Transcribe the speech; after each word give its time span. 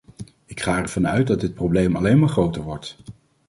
Ik 0.45 0.61
ga 0.61 0.77
ervan 0.77 1.07
uit 1.07 1.27
dat 1.27 1.41
dit 1.41 1.53
probleem 1.53 1.95
alleen 1.95 2.19
maar 2.19 2.29
groter 2.29 2.61
wordt. 2.61 2.97